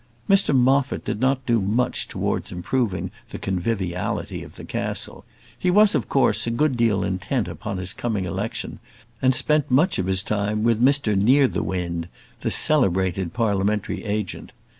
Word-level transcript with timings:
Mr 0.27 0.55
Moffat 0.57 1.05
did 1.05 1.19
not 1.19 1.45
do 1.45 1.61
much 1.61 2.07
towards 2.07 2.51
improving 2.51 3.11
the 3.29 3.37
conviviality 3.37 4.41
of 4.41 4.55
the 4.55 4.65
castle. 4.65 5.25
He 5.55 5.69
was, 5.69 5.93
of 5.93 6.09
course, 6.09 6.47
a 6.47 6.49
good 6.49 6.75
deal 6.75 7.03
intent 7.03 7.47
upon 7.47 7.77
his 7.77 7.93
coming 7.93 8.25
election, 8.25 8.79
and 9.21 9.35
spent 9.35 9.69
much 9.69 9.99
of 9.99 10.07
his 10.07 10.23
time 10.23 10.63
with 10.63 10.81
Mr 10.83 11.15
Nearthewinde, 11.15 12.07
the 12.39 12.49
celebrated 12.49 13.31
parliamentary 13.33 14.03
agent. 14.03 14.53